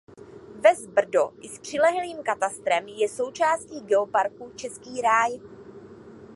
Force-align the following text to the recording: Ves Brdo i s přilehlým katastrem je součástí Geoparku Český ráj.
Ves 0.61 0.87
Brdo 0.87 1.33
i 1.41 1.47
s 1.49 1.59
přilehlým 1.59 2.23
katastrem 2.23 2.87
je 2.87 3.09
součástí 3.09 3.81
Geoparku 3.81 4.51
Český 4.55 5.01
ráj. 5.01 5.31